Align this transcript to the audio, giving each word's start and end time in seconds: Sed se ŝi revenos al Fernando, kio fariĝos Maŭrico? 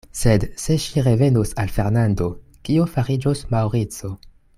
Sed 0.19 0.45
se 0.61 0.77
ŝi 0.85 1.01
revenos 1.07 1.51
al 1.63 1.69
Fernando, 1.75 2.31
kio 2.69 2.87
fariĝos 2.95 3.45
Maŭrico? 3.53 4.11